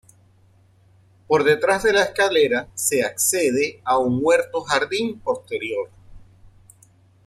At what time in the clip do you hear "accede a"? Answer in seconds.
3.05-3.99